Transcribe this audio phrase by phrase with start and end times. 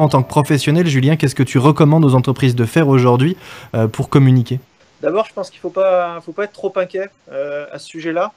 [0.00, 3.36] En tant que professionnel, Julien, qu'est-ce que tu recommandes aux entreprises de faire aujourd'hui
[3.74, 4.58] euh, pour communiquer?
[5.02, 8.32] D'abord, je pense qu'il ne faut pas, être trop inquiet euh, à ce sujet-là.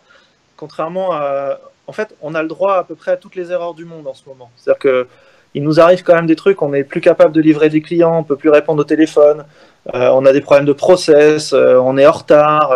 [0.57, 1.59] Contrairement à.
[1.87, 4.07] En fait, on a le droit à peu près à toutes les erreurs du monde
[4.07, 4.51] en ce moment.
[4.57, 5.07] C'est-à-dire que
[5.53, 8.19] il nous arrive quand même des trucs, on n'est plus capable de livrer des clients,
[8.19, 9.45] on peut plus répondre au téléphone,
[9.93, 12.73] euh, on a des problèmes de process, on est en retard,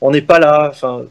[0.00, 0.68] on n'est pas là.
[0.70, 1.02] Enfin,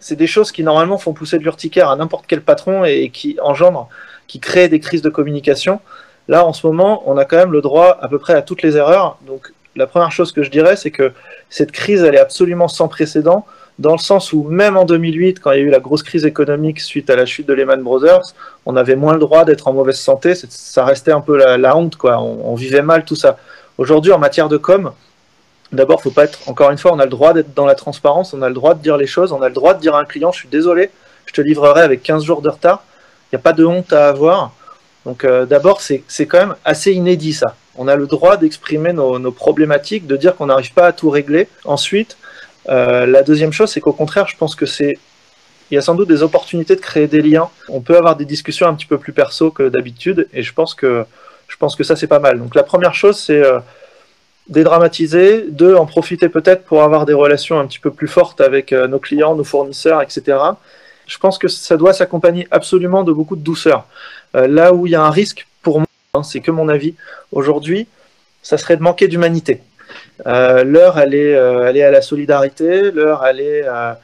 [0.00, 3.38] c'est des choses qui normalement font pousser de l'urticaire à n'importe quel patron et qui
[3.40, 3.88] engendrent,
[4.26, 5.80] qui créent des crises de communication.
[6.28, 8.62] Là, en ce moment, on a quand même le droit à peu près à toutes
[8.62, 9.18] les erreurs.
[9.26, 11.12] Donc, la première chose que je dirais, c'est que
[11.50, 13.46] cette crise, elle est absolument sans précédent,
[13.78, 16.26] dans le sens où même en 2008, quand il y a eu la grosse crise
[16.26, 18.34] économique suite à la chute de Lehman Brothers,
[18.66, 20.34] on avait moins le droit d'être en mauvaise santé.
[20.34, 22.18] Ça restait un peu la, honte, quoi.
[22.18, 23.38] On, on, vivait mal tout ça.
[23.78, 24.92] Aujourd'hui, en matière de com,
[25.72, 26.38] D'abord, faut pas être.
[26.48, 28.74] Encore une fois, on a le droit d'être dans la transparence, on a le droit
[28.74, 30.48] de dire les choses, on a le droit de dire à un client, je suis
[30.48, 30.90] désolé,
[31.24, 32.84] je te livrerai avec 15 jours de retard.
[33.26, 34.52] Il n'y a pas de honte à avoir.
[35.04, 37.56] Donc, euh, d'abord, c'est quand même assez inédit ça.
[37.76, 41.48] On a le droit d'exprimer nos, problématiques, de dire qu'on n'arrive pas à tout régler.
[41.64, 42.16] Ensuite,
[42.68, 44.98] euh, la deuxième chose, c'est qu'au contraire, je pense que c'est
[45.70, 47.48] il y a sans doute des opportunités de créer des liens.
[47.70, 50.74] On peut avoir des discussions un petit peu plus perso que d'habitude, et je pense
[50.74, 51.06] que
[51.48, 52.38] je pense que ça c'est pas mal.
[52.38, 53.58] Donc la première chose, c'est euh,
[54.48, 58.72] dédramatiser, deux, en profiter peut-être pour avoir des relations un petit peu plus fortes avec
[58.74, 60.36] euh, nos clients, nos fournisseurs, etc.
[61.06, 63.86] Je pense que ça doit s'accompagner absolument de beaucoup de douceur.
[64.34, 66.94] Euh, là où il y a un risque pour moi, hein, c'est que mon avis,
[67.32, 67.86] aujourd'hui,
[68.42, 69.62] ça serait de manquer d'humanité.
[70.26, 73.98] Euh, l'heure, elle est, elle est à la solidarité, l'heure, elle est à,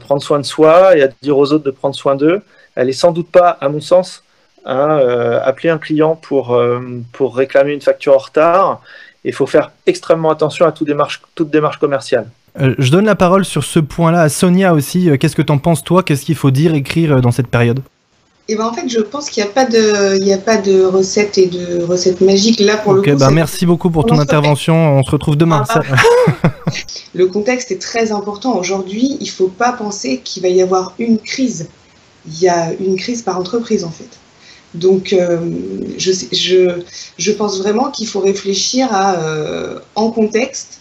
[0.00, 2.42] prendre soin de soi et à dire aux autres de prendre soin d'eux.
[2.74, 4.22] Elle est sans doute pas, à mon sens,
[4.64, 4.98] à
[5.42, 6.54] appeler un client pour,
[7.34, 8.82] réclamer une facture en retard
[9.24, 10.88] il faut faire extrêmement attention à toute
[11.50, 12.26] démarche commerciale.
[12.58, 15.08] Euh, je donne la parole sur ce point-là à Sonia aussi.
[15.08, 16.02] Euh, qu'est-ce que tu en penses toi?
[16.02, 17.80] Qu'est-ce qu'il faut dire, écrire euh, dans cette période?
[18.48, 20.56] Eh ben en fait, je pense qu'il n'y a pas de, il y a pas
[20.56, 23.16] de recette et de recette magique là pour le coup.
[23.16, 24.98] Bah merci beaucoup pour ton intervention.
[24.98, 25.64] On se retrouve demain.
[25.68, 25.82] Ah.
[27.14, 29.16] le contexte est très important aujourd'hui.
[29.20, 31.68] Il ne faut pas penser qu'il va y avoir une crise.
[32.26, 34.18] Il y a une crise par entreprise en fait.
[34.74, 35.38] Donc, euh,
[35.98, 36.82] je, je,
[37.18, 40.80] je, pense vraiment qu'il faut réfléchir à, euh, en contexte,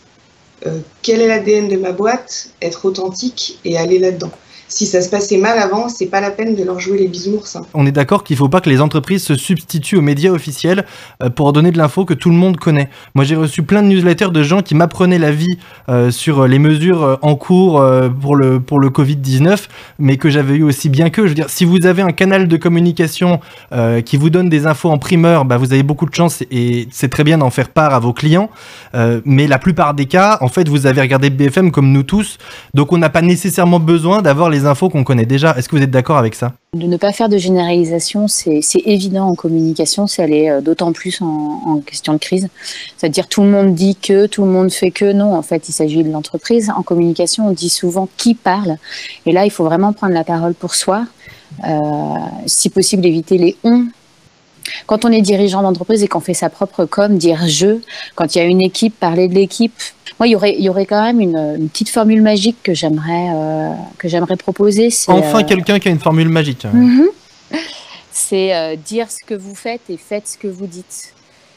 [1.02, 4.31] quel est l'ADN de ma boîte, être authentique et aller là-dedans
[4.69, 7.56] si ça se passait mal avant, c'est pas la peine de leur jouer les bisounours.
[7.56, 7.63] Hein.
[7.74, 10.85] On est d'accord qu'il faut pas que les entreprises se substituent aux médias officiels
[11.24, 12.90] euh, pour donner de l'info que tout le monde connaît.
[13.16, 15.58] Moi, j'ai reçu plein de newsletters de gens qui m'apprenaient la vie
[15.90, 17.84] euh, sur les mesures euh, en cours
[18.22, 21.24] pour le pour le Covid 19, mais que j'avais eu aussi bien que.
[21.24, 23.40] Je veux dire, si vous avez un canal de communication
[24.06, 27.09] qui vous donne des infos en primeur, bah, vous avez beaucoup de chance et c'est
[27.09, 28.50] très bien d'en faire part à vos clients.
[29.25, 32.38] mais la plupart des cas, en fait, vous avez regardé BFM comme nous tous,
[32.74, 35.56] donc on n'a pas nécessairement besoin d'avoir les infos qu'on connaît déjà.
[35.58, 36.53] Est-ce que vous êtes d'accord avec ça?
[36.74, 41.22] De ne pas faire de généralisation, c'est évident en communication, c'est aller euh, d'autant plus
[41.22, 42.47] en, question de crise.
[42.97, 45.12] C'est-à-dire tout le monde dit que, tout le monde fait que.
[45.12, 46.72] Non, en fait, il s'agit de l'entreprise.
[46.75, 48.78] En communication, on dit souvent qui parle.
[49.25, 51.06] Et là, il faut vraiment prendre la parole pour soi.
[51.68, 51.78] Euh,
[52.46, 53.86] si possible, éviter les on
[54.90, 57.78] quand on est dirigeant d'entreprise et qu'on fait sa propre com, dire je,
[58.16, 59.80] quand il y a une équipe, parler de l'équipe,
[60.18, 63.28] moi, il y aurait, il y aurait quand même une, petite formule magique que j'aimerais,
[63.32, 63.70] euh,
[64.00, 64.90] que j'aimerais proposer.
[65.08, 66.66] Enfin, euh, quelqu'un qui a une formule magique.
[66.66, 67.06] Mhm.
[68.12, 71.14] C'est euh, dire ce que vous faites et faites ce que vous dites.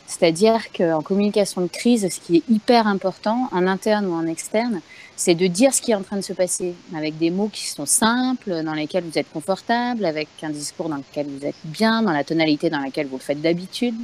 [0.07, 4.83] C'est-à-dire qu'en communication de crise, ce qui est hyper important, en interne ou en externe,
[5.25, 7.69] c'est de dire ce qui est en train de se passer, avec des mots qui
[7.69, 12.03] sont simples, dans lesquels vous êtes confortable, avec un discours dans lequel vous êtes bien,
[12.03, 13.95] dans la tonalité dans laquelle vous le faites d'habitude,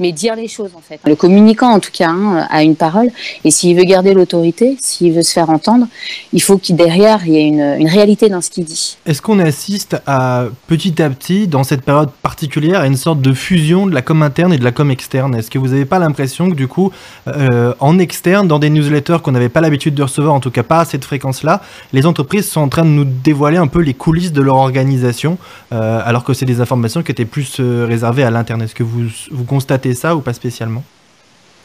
[0.00, 1.00] mais dire les choses en fait.
[1.04, 3.08] Le communicant en tout cas hein, a une parole
[3.44, 5.86] et s'il veut garder l'autorité, s'il veut se faire entendre,
[6.32, 8.96] il faut qu'il derrière il y ait une, une réalité dans ce qu'il dit.
[9.06, 13.32] Est-ce qu'on assiste à petit à petit dans cette période particulière à une sorte de
[13.32, 15.34] fusion de la com interne et de la com externe?
[15.34, 16.90] Est-ce que vous n'avez pas l'impression que du coup
[17.28, 20.62] euh, en externe, dans des newsletters qu'on n'avait pas l'habitude de recevoir, en tout cas
[20.62, 21.62] pas à cette fréquence-là,
[21.92, 25.38] les entreprises sont en train de nous dévoiler un peu les coulisses de leur organisation,
[25.72, 28.62] euh, alors que c'est des informations qui étaient plus euh, réservées à l'interne?
[28.62, 30.82] Est-ce que vous, vous constatez ça ou pas spécialement?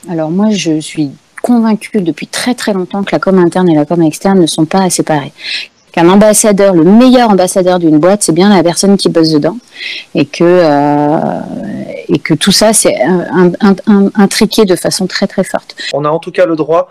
[0.07, 1.09] Alors moi, je suis
[1.41, 4.65] convaincue depuis très très longtemps que la com interne et la com externe ne sont
[4.65, 5.33] pas séparées.
[5.91, 9.57] Qu'un ambassadeur, le meilleur ambassadeur d'une boîte, c'est bien la personne qui bosse dedans,
[10.13, 11.39] et que euh,
[12.07, 12.95] et que tout ça c'est
[14.15, 15.75] intriqué de façon très très forte.
[15.94, 16.89] On a en tout cas le droit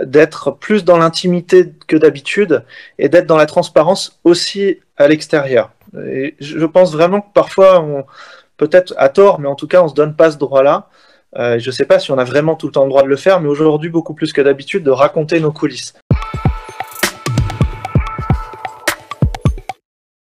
[0.00, 2.62] d'être plus dans l'intimité que d'habitude
[2.98, 5.70] et d'être dans la transparence aussi à l'extérieur.
[6.06, 8.04] Et je pense vraiment que parfois on,
[8.56, 10.88] peut-être à tort, mais en tout cas, on se donne pas ce droit-là.
[11.36, 13.08] Euh, je ne sais pas si on a vraiment tout le temps le droit de
[13.08, 15.94] le faire, mais aujourd'hui, beaucoup plus que d'habitude, de raconter nos coulisses.